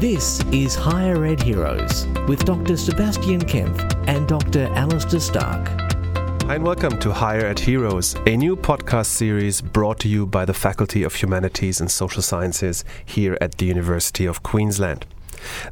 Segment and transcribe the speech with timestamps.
[0.00, 2.78] This is Higher Ed Heroes with Dr.
[2.78, 4.64] Sebastian Kaempf and Dr.
[4.74, 5.68] Alastair Stark.
[6.44, 10.46] Hi, and welcome to Higher Ed Heroes, a new podcast series brought to you by
[10.46, 15.04] the Faculty of Humanities and Social Sciences here at the University of Queensland.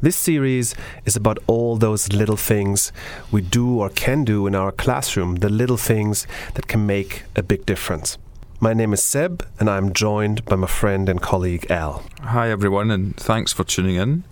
[0.02, 0.74] This series
[1.06, 2.92] is about all those little things
[3.30, 7.42] we do or can do in our classroom, the little things that can make a
[7.42, 8.18] big difference.
[8.60, 12.02] My name is Seb, and I'm joined by my friend and colleague Al.
[12.22, 14.24] Hi, everyone, and thanks for tuning in.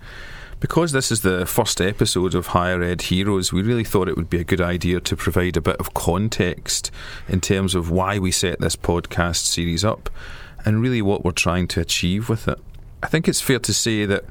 [0.59, 4.29] Because this is the first episode of Higher Ed Heroes, we really thought it would
[4.29, 6.91] be a good idea to provide a bit of context
[7.29, 10.09] in terms of why we set this podcast series up
[10.65, 12.59] and really what we're trying to achieve with it.
[13.01, 14.25] I think it's fair to say that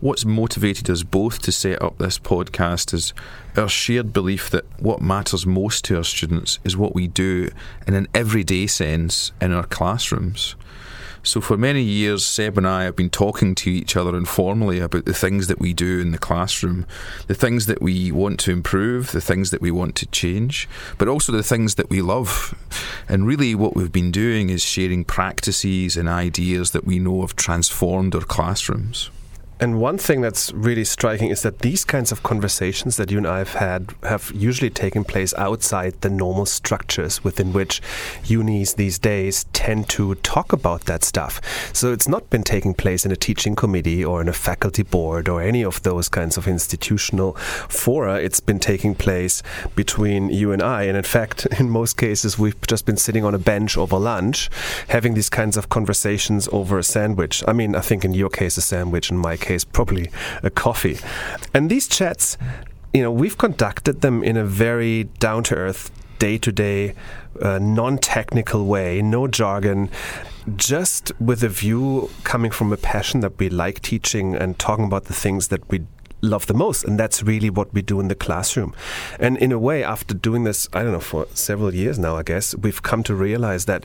[0.00, 3.12] what's motivated us both to set up this podcast is
[3.56, 7.50] our shared belief that what matters most to our students is what we do
[7.86, 10.56] in an everyday sense in our classrooms.
[11.22, 15.04] So, for many years, Seb and I have been talking to each other informally about
[15.04, 16.86] the things that we do in the classroom,
[17.26, 21.08] the things that we want to improve, the things that we want to change, but
[21.08, 22.54] also the things that we love.
[23.06, 27.36] And really, what we've been doing is sharing practices and ideas that we know have
[27.36, 29.10] transformed our classrooms.
[29.60, 33.26] And one thing that's really striking is that these kinds of conversations that you and
[33.26, 37.82] I have had have usually taken place outside the normal structures within which
[38.24, 41.42] unis these days tend to talk about that stuff.
[41.74, 45.28] So it's not been taking place in a teaching committee or in a faculty board
[45.28, 47.34] or any of those kinds of institutional
[47.68, 48.14] fora.
[48.14, 49.42] It's been taking place
[49.76, 50.84] between you and I.
[50.84, 54.48] And in fact, in most cases, we've just been sitting on a bench over lunch
[54.88, 57.44] having these kinds of conversations over a sandwich.
[57.46, 60.10] I mean, I think in your case, a sandwich, in my case, case, probably
[60.42, 60.98] a coffee.
[61.54, 62.38] And these chats,
[62.94, 66.94] you know, we've conducted them in a very down to earth, day to day,
[67.42, 69.90] uh, non technical way, no jargon,
[70.56, 75.04] just with a view coming from a passion that we like teaching and talking about
[75.04, 75.80] the things that we
[76.22, 76.84] love the most.
[76.84, 78.74] And that's really what we do in the classroom.
[79.18, 82.22] And in a way, after doing this, I don't know, for several years now, I
[82.22, 83.84] guess, we've come to realize that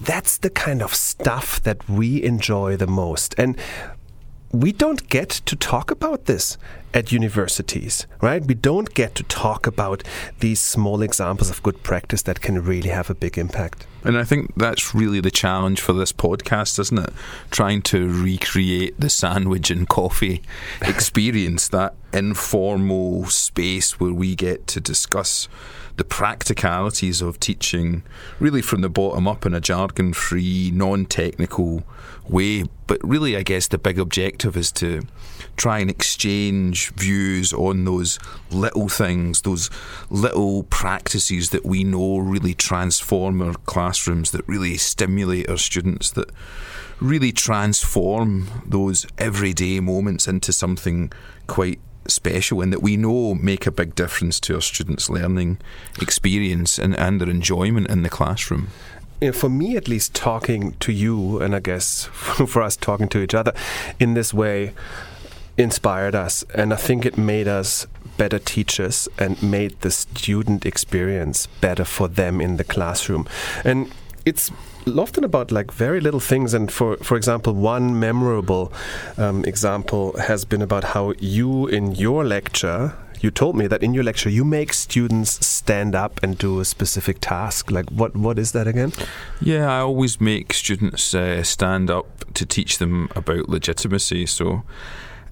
[0.00, 3.34] that's the kind of stuff that we enjoy the most.
[3.38, 3.56] And
[4.52, 6.58] we don't get to talk about this
[6.92, 8.44] at universities, right?
[8.44, 10.02] We don't get to talk about
[10.40, 13.86] these small examples of good practice that can really have a big impact.
[14.02, 17.12] And I think that's really the challenge for this podcast, isn't it?
[17.50, 20.42] Trying to recreate the sandwich and coffee
[20.82, 25.48] experience, that informal space where we get to discuss
[26.00, 28.02] the practicalities of teaching
[28.38, 31.82] really from the bottom up in a jargon free, non technical
[32.26, 32.64] way.
[32.86, 35.02] But really, I guess the big objective is to
[35.58, 38.18] try and exchange views on those
[38.50, 39.68] little things, those
[40.08, 46.30] little practices that we know really transform our classrooms, that really stimulate our students, that
[46.98, 51.12] really transform those everyday moments into something
[51.46, 51.78] quite
[52.10, 55.58] special and that we know make a big difference to our students' learning
[56.00, 58.68] experience and, and their enjoyment in the classroom.
[59.20, 62.04] You know, for me, at least, talking to you, and I guess
[62.46, 63.52] for us talking to each other
[63.98, 64.72] in this way
[65.56, 66.44] inspired us.
[66.54, 72.08] And I think it made us better teachers and made the student experience better for
[72.08, 73.28] them in the classroom.
[73.64, 73.92] And
[74.24, 74.50] it's
[74.86, 76.54] often about like very little things.
[76.54, 78.72] And for for example, one memorable
[79.16, 82.94] um, example has been about how you in your lecture.
[83.20, 86.64] You told me that in your lecture you make students stand up and do a
[86.64, 87.70] specific task.
[87.70, 88.16] Like what?
[88.16, 88.92] What is that again?
[89.40, 94.26] Yeah, I always make students uh, stand up to teach them about legitimacy.
[94.26, 94.62] So,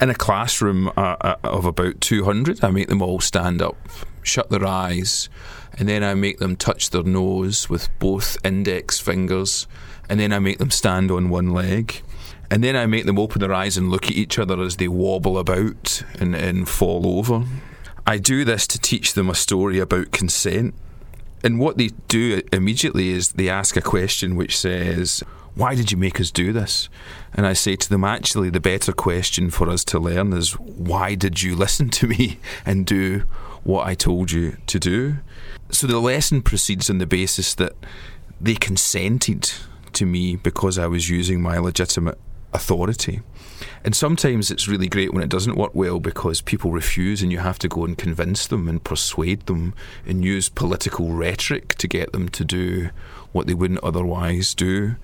[0.00, 3.76] in a classroom uh, uh of about 200, I make them all stand up,
[4.28, 5.28] shut their eyes,
[5.78, 9.66] and then I make them touch their nose with both index fingers,
[10.08, 12.02] and then I make them stand on one leg.
[12.50, 14.88] And then I make them open their eyes and look at each other as they
[14.88, 17.44] wobble about and, and fall over.
[18.06, 20.74] I do this to teach them a story about consent.
[21.44, 25.22] And what they do immediately is they ask a question which says,
[25.54, 26.88] Why did you make us do this?
[27.34, 31.14] And I say to them, Actually, the better question for us to learn is, Why
[31.14, 33.24] did you listen to me and do
[33.68, 35.18] what I told you to do?
[35.70, 37.74] So the lesson proceeds on the basis that
[38.40, 39.52] they consented
[39.92, 42.18] to me because I was using my legitimate
[42.54, 43.20] authority.
[43.84, 47.40] And sometimes it's really great when it doesn't work well because people refuse and you
[47.40, 49.74] have to go and convince them and persuade them
[50.06, 52.88] and use political rhetoric to get them to do
[53.32, 54.96] what they wouldn't otherwise do.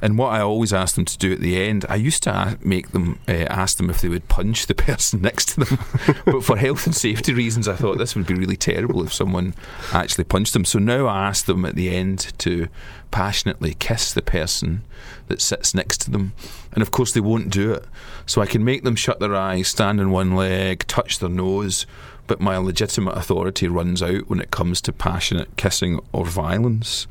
[0.00, 2.92] And what I always ask them to do at the end, I used to make
[2.92, 5.78] them uh, ask them if they would punch the person next to them.
[6.24, 9.54] but for health and safety reasons, I thought this would be really terrible if someone
[9.92, 10.64] actually punched them.
[10.64, 12.68] So now I ask them at the end to
[13.10, 14.82] passionately kiss the person
[15.28, 16.32] that sits next to them.
[16.72, 17.84] And of course, they won't do it.
[18.26, 21.86] So I can make them shut their eyes, stand on one leg, touch their nose,
[22.26, 27.06] but my legitimate authority runs out when it comes to passionate kissing or violence.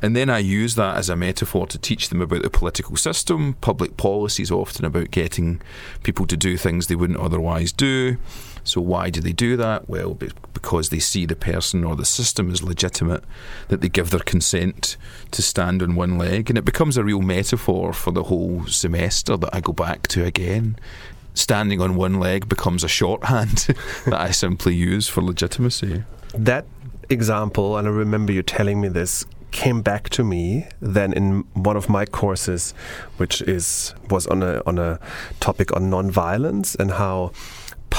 [0.00, 3.54] And then I use that as a metaphor to teach them about the political system.
[3.60, 5.60] Public policy is often about getting
[6.02, 8.16] people to do things they wouldn't otherwise do.
[8.64, 9.88] So, why do they do that?
[9.88, 13.24] Well, because they see the person or the system as legitimate,
[13.68, 14.96] that they give their consent
[15.32, 16.48] to stand on one leg.
[16.48, 20.24] And it becomes a real metaphor for the whole semester that I go back to
[20.24, 20.76] again
[21.34, 23.68] standing on one leg becomes a shorthand
[24.04, 26.04] that I simply use for legitimacy.
[26.34, 26.66] That
[27.08, 31.76] example, and I remember you telling me this, came back to me then in one
[31.76, 32.72] of my courses,
[33.18, 34.98] which is was on a on a
[35.40, 37.32] topic on nonviolence and how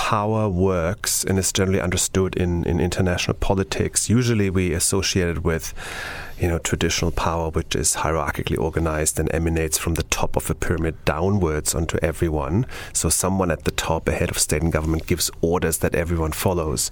[0.04, 4.10] power works and is generally understood in, in international politics.
[4.10, 5.74] Usually we associate it with
[6.38, 10.56] you know, traditional power, which is hierarchically organized and emanates from the top of a
[10.56, 12.66] pyramid downwards onto everyone.
[12.92, 16.34] So someone at the top, a head of state and government, gives orders that everyone
[16.34, 16.92] follows.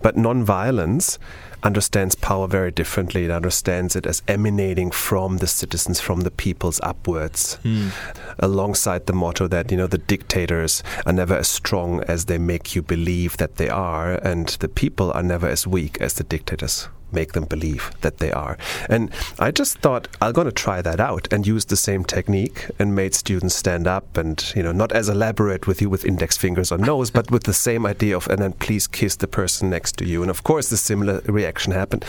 [0.00, 1.18] But nonviolence
[1.62, 3.24] understands power very differently.
[3.24, 7.90] It understands it as emanating from the citizens, from the peoples upwards, mm.
[8.38, 12.74] alongside the motto that, you know, the dictators are never as strong as they make
[12.74, 16.88] you believe that they are, and the people are never as weak as the dictators
[17.12, 18.58] make them believe that they are.
[18.88, 22.70] And I just thought I'm going to try that out and use the same technique
[22.78, 26.36] and made students stand up and, you know, not as elaborate with you with index
[26.36, 29.70] fingers or nose, but with the same idea of, and then please kiss the person
[29.70, 30.22] next to you.
[30.22, 32.04] And of course, the similar reaction happened.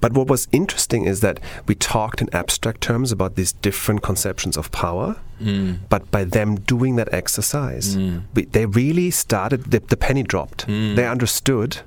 [0.00, 4.56] But what was interesting is that we talked in abstract terms about these different conceptions
[4.56, 5.16] of power.
[5.40, 5.78] Mm.
[5.88, 8.22] But by them doing that exercise, mm.
[8.34, 10.66] we, they really started, the, the penny dropped.
[10.68, 10.94] Mm.
[10.94, 11.78] They understood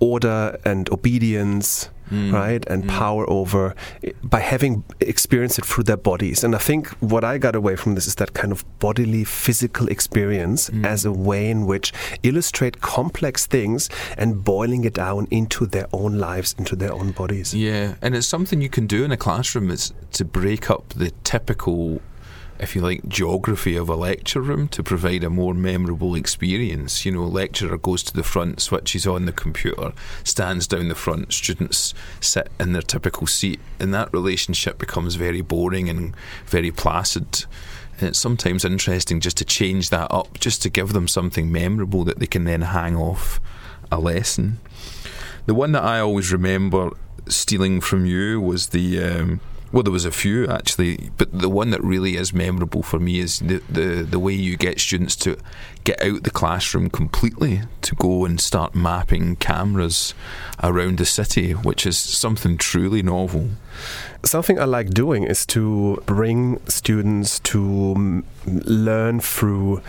[0.00, 2.32] order and obedience Mm.
[2.32, 2.88] right and mm.
[2.88, 3.74] power over
[4.22, 7.96] by having experienced it through their bodies and i think what i got away from
[7.96, 10.86] this is that kind of bodily physical experience mm.
[10.86, 11.92] as a way in which
[12.22, 17.52] illustrate complex things and boiling it down into their own lives into their own bodies
[17.52, 21.10] yeah and it's something you can do in a classroom is to break up the
[21.24, 22.00] typical
[22.60, 27.04] if you like, geography of a lecture room to provide a more memorable experience.
[27.04, 29.92] You know, lecturer goes to the front, switches on the computer,
[30.24, 35.40] stands down the front, students sit in their typical seat, and that relationship becomes very
[35.40, 36.14] boring and
[36.46, 37.44] very placid.
[37.98, 42.04] And it's sometimes interesting just to change that up, just to give them something memorable
[42.04, 43.40] that they can then hang off
[43.90, 44.58] a lesson.
[45.46, 46.90] The one that I always remember
[47.28, 49.02] stealing from you was the.
[49.02, 49.40] Um,
[49.72, 53.18] well, there was a few actually, but the one that really is memorable for me
[53.18, 55.36] is the, the, the way you get students to
[55.84, 60.14] get out the classroom completely to go and start mapping cameras
[60.62, 63.50] around the city, which is something truly novel.
[64.24, 69.82] Something I like doing is to bring students to learn through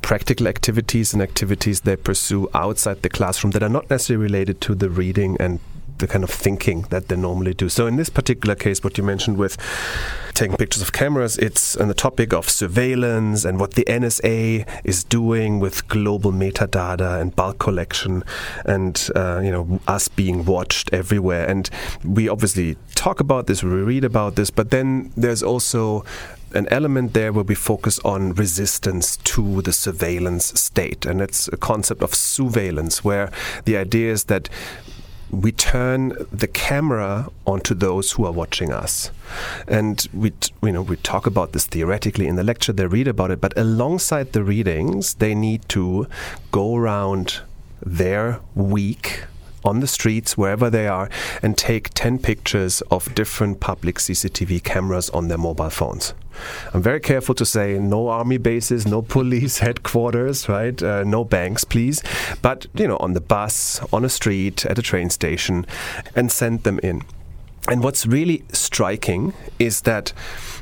[0.00, 4.74] practical activities and activities they pursue outside the classroom that are not necessarily related to
[4.74, 5.60] the reading and
[5.98, 7.68] the kind of thinking that they normally do.
[7.68, 9.56] So in this particular case, what you mentioned with
[10.34, 15.04] taking pictures of cameras, it's on the topic of surveillance and what the NSA is
[15.04, 18.24] doing with global metadata and bulk collection,
[18.64, 21.48] and uh, you know us being watched everywhere.
[21.48, 21.68] And
[22.04, 26.04] we obviously talk about this, we read about this, but then there's also
[26.54, 31.06] an element there where we focus on resistance to the surveillance state.
[31.06, 33.30] And it's a concept of sousveillance, where
[33.64, 34.48] the idea is that
[35.32, 39.10] we turn the camera onto those who are watching us.
[39.66, 43.30] And we, you know, we talk about this theoretically in the lecture, they read about
[43.30, 46.06] it, but alongside the readings, they need to
[46.50, 47.40] go around
[47.84, 49.24] their week
[49.64, 51.08] on the streets, wherever they are,
[51.42, 56.14] and take 10 pictures of different public CCTV cameras on their mobile phones.
[56.72, 60.82] I'm very careful to say no army bases, no police headquarters, right?
[60.82, 62.02] Uh, no banks, please.
[62.40, 65.66] But, you know, on the bus, on a street, at a train station,
[66.16, 67.02] and send them in.
[67.68, 70.12] And what's really striking is that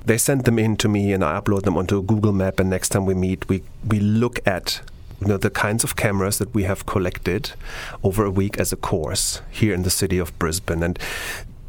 [0.04, 2.60] they send them in to me and I upload them onto a Google Map.
[2.60, 4.82] And next time we meet, we, we look at
[5.20, 7.52] you know, the kinds of cameras that we have collected
[8.02, 10.82] over a week as a course here in the city of Brisbane.
[10.82, 10.98] And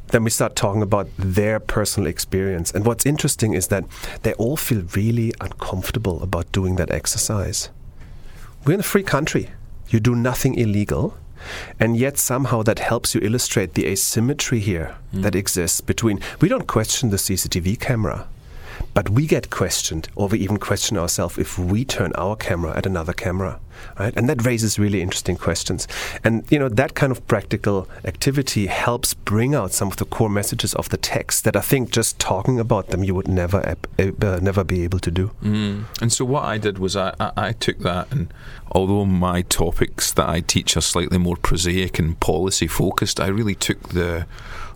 [0.07, 2.71] then we start talking about their personal experience.
[2.71, 3.85] And what's interesting is that
[4.23, 7.69] they all feel really uncomfortable about doing that exercise.
[8.65, 9.49] We're in a free country.
[9.89, 11.17] You do nothing illegal.
[11.79, 15.23] And yet, somehow, that helps you illustrate the asymmetry here mm.
[15.23, 16.19] that exists between.
[16.39, 18.27] We don't question the CCTV camera.
[18.93, 22.85] But we get questioned, or we even question ourselves if we turn our camera at
[22.85, 23.59] another camera,
[23.97, 24.13] right?
[24.17, 25.87] And that raises really interesting questions.
[26.23, 30.29] And you know that kind of practical activity helps bring out some of the core
[30.29, 34.39] messages of the text that I think just talking about them you would never uh,
[34.41, 35.31] never be able to do.
[35.41, 35.85] Mm.
[36.01, 38.33] And so what I did was I, I, I took that, and
[38.71, 43.55] although my topics that I teach are slightly more prosaic and policy focused, I really
[43.55, 44.27] took the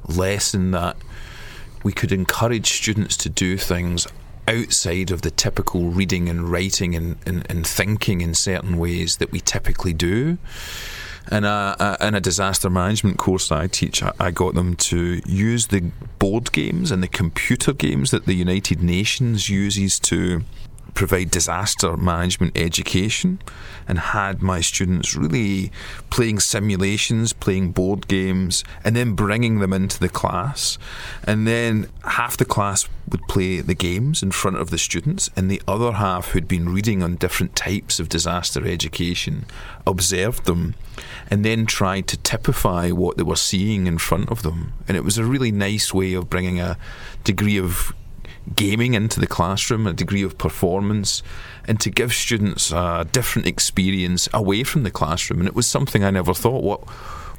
[0.08, 0.96] lesson that
[1.86, 4.08] we could encourage students to do things
[4.48, 9.32] outside of the typical reading and writing and, and, and thinking in certain ways that
[9.32, 10.40] we typically do.
[11.32, 15.68] In a, in a disaster management course that I teach, I got them to use
[15.68, 20.42] the board games and the computer games that the United Nations uses to
[20.96, 23.40] provide disaster management education
[23.88, 25.72] and had my students really
[26.10, 30.80] playing simulations, playing board games, and then bringing them into the class.
[31.24, 35.52] And then half the class would play the games in front of the students, and
[35.52, 39.46] the other half who'd been reading on different types of disaster education
[39.86, 40.74] observed them
[41.30, 44.74] and then tried to typify what they were seeing in front of them.
[44.88, 46.78] And it was a really nice way of bringing a
[47.24, 47.94] degree of
[48.54, 51.24] gaming into the classroom, a degree of performance,
[51.68, 55.40] and to give students a different experience away from the classroom.
[55.40, 56.64] And it was something I never thought.
[56.64, 56.88] What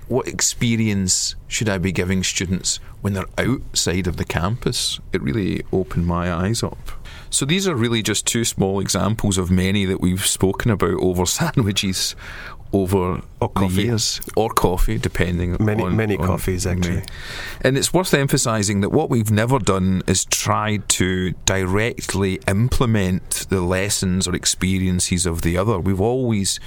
[0.09, 5.01] what experience should I be giving students when they're outside of the campus?
[5.13, 6.79] It really opened my eyes up.
[7.29, 11.27] So these are really just two small examples of many that we've spoken about over
[11.27, 12.15] sandwiches
[12.76, 13.83] over or coffee.
[13.85, 16.97] years, or coffee, depending many on, many on coffees actually.
[16.97, 17.06] Many.
[17.62, 23.61] And it's worth emphasising that what we've never done is tried to directly implement the
[23.61, 25.78] lessons or experiences of the other.
[25.78, 26.61] We've always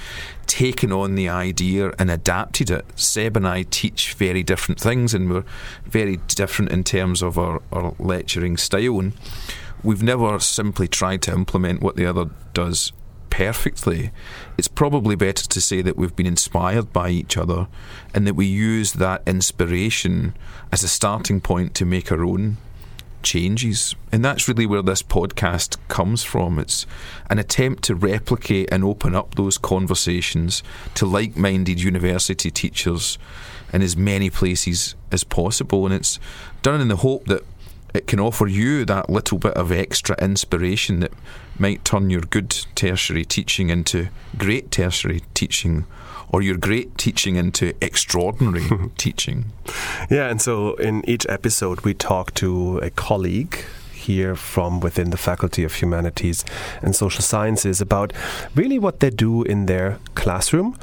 [0.46, 2.84] taken on the idea and adapted it.
[2.96, 5.44] Seb and I teach very different things, and we're
[5.84, 8.98] very different in terms of our, our lecturing style.
[8.98, 9.12] And
[9.84, 12.92] we've never simply tried to implement what the other does
[13.30, 14.10] perfectly,
[14.58, 17.68] it's probably better to say that we've been inspired by each other
[18.14, 20.34] and that we use that inspiration
[20.72, 22.58] as a starting point to make our own
[23.22, 23.94] changes.
[24.12, 26.58] And that's really where this podcast comes from.
[26.58, 26.86] It's
[27.28, 30.62] an attempt to replicate and open up those conversations
[30.94, 33.18] to like minded university teachers
[33.72, 35.86] in as many places as possible.
[35.86, 36.18] And it's
[36.62, 37.44] done in the hope that
[37.94, 41.12] it can offer you that little bit of extra inspiration that
[41.58, 45.84] might turn your good tertiary teaching into great tertiary teaching
[46.32, 48.66] or your great teaching into extraordinary
[48.96, 49.46] teaching.
[50.08, 53.64] Yeah, and so in each episode, we talk to a colleague
[54.10, 56.44] here from within the Faculty of Humanities
[56.82, 58.12] and Social Sciences about
[58.54, 60.76] really what they do in their classroom.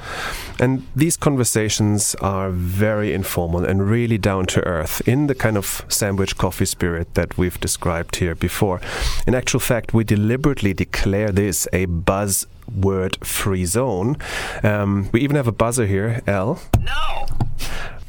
[0.59, 5.85] And these conversations are very informal and really down to earth in the kind of
[5.89, 8.79] sandwich coffee spirit that we've described here before.
[9.27, 14.17] In actual fact, we deliberately declare this a buzz word free zone.
[14.63, 16.59] Um, we even have a buzzer here, Al.
[16.79, 17.25] No!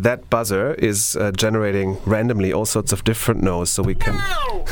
[0.00, 4.14] That buzzer is uh, generating randomly all sorts of different no's, so we can.
[4.14, 4.64] No!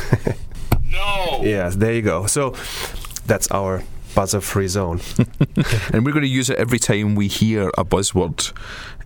[0.91, 1.41] no!
[1.43, 2.27] Yes, there you go.
[2.27, 2.55] So
[3.25, 3.83] that's our
[4.17, 4.99] buzzer free zone.
[5.93, 8.51] and we're going to use it every time we hear a buzzword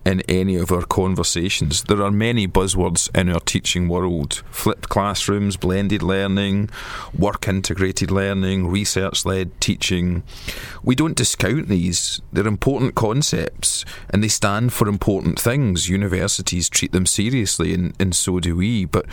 [0.06, 1.82] in any of our conversations.
[1.82, 6.70] There are many buzzwords in our teaching world flipped classrooms, blended learning,
[7.16, 10.22] work integrated learning, research led teaching.
[10.82, 15.90] We don't discount these, they're important concepts and they stand for important things.
[15.90, 18.86] Universities treat them seriously, and, and so do we.
[18.86, 19.04] But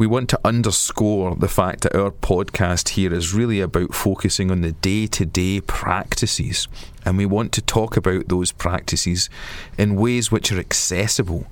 [0.00, 4.62] we want to underscore the fact that our podcast here is really about focusing on
[4.62, 6.68] the day to day practices.
[7.04, 9.28] And we want to talk about those practices
[9.76, 11.46] in ways which are accessible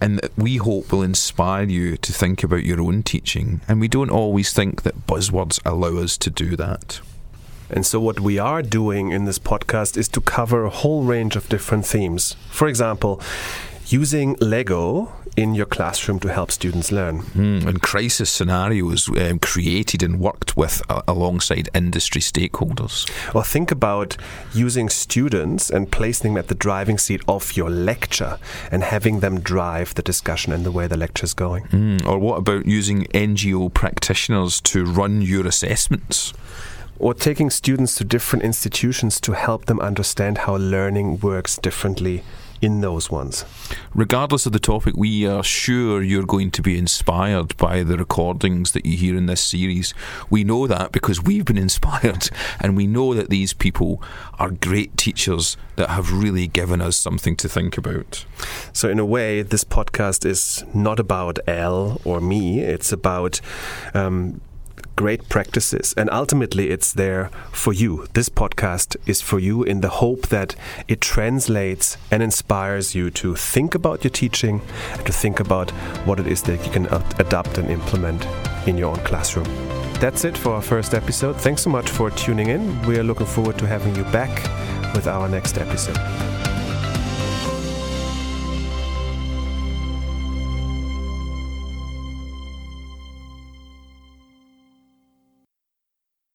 [0.00, 3.62] and that we hope will inspire you to think about your own teaching.
[3.66, 7.00] And we don't always think that buzzwords allow us to do that.
[7.68, 11.34] And so, what we are doing in this podcast is to cover a whole range
[11.34, 12.36] of different themes.
[12.50, 13.20] For example,
[13.92, 17.22] using Lego in your classroom to help students learn.
[17.22, 23.08] Mm, and crisis scenarios um, created and worked with uh, alongside industry stakeholders.
[23.34, 24.16] Or think about
[24.52, 28.38] using students and placing them at the driving seat of your lecture
[28.70, 31.64] and having them drive the discussion and the way the lecture is going.
[31.68, 36.32] Mm, or what about using NGO practitioners to run your assessments?
[37.00, 42.24] or taking students to different institutions to help them understand how learning works differently
[42.60, 43.44] in those ones.
[43.94, 48.72] Regardless of the topic, we are sure you're going to be inspired by the recordings
[48.72, 49.94] that you hear in this series.
[50.30, 54.02] We know that because we've been inspired, and we know that these people
[54.38, 58.24] are great teachers that have really given us something to think about.
[58.72, 63.40] So, in a way, this podcast is not about Al or me, it's about
[63.94, 64.40] um,
[64.98, 65.94] great practices.
[65.96, 68.08] And ultimately, it's there for you.
[68.14, 70.56] This podcast is for you in the hope that
[70.88, 74.60] it translates and inspires you to think about your teaching
[75.04, 75.70] to think about
[76.04, 76.86] what it is that you can
[77.20, 78.26] adapt and implement
[78.66, 79.46] in your own classroom.
[80.00, 81.36] That's it for our first episode.
[81.36, 82.82] Thanks so much for tuning in.
[82.82, 84.34] We are looking forward to having you back
[84.94, 86.47] with our next episode.